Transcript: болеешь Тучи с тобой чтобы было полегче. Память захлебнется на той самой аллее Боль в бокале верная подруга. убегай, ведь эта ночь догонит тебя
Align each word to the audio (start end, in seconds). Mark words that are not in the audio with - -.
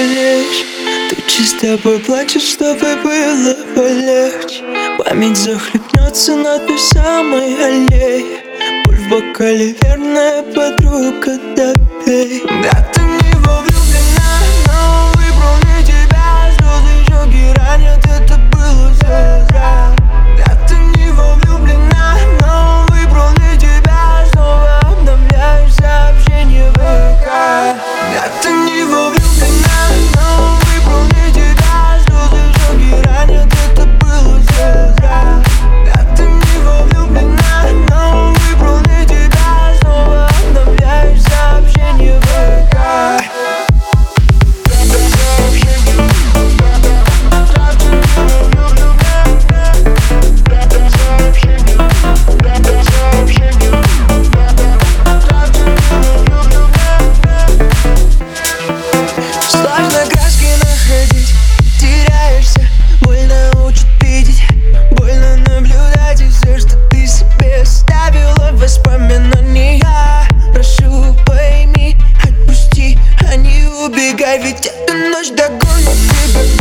болеешь 0.00 0.64
Тучи 1.10 1.42
с 1.42 1.54
тобой 1.54 1.98
чтобы 2.38 2.96
было 3.02 3.56
полегче. 3.74 4.64
Память 4.98 5.36
захлебнется 5.36 6.36
на 6.36 6.58
той 6.58 6.78
самой 6.78 7.54
аллее 7.54 8.24
Боль 8.84 8.96
в 8.96 9.08
бокале 9.08 9.74
верная 9.82 10.42
подруга. 10.42 10.89
убегай, 73.84 74.38
ведь 74.42 74.66
эта 74.66 74.94
ночь 74.94 75.30
догонит 75.30 75.60
тебя 75.62 76.59